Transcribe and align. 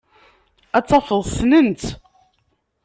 Ad 0.77 0.85
tafeḍ 0.89 1.21
ssnen-tt. 1.29 1.83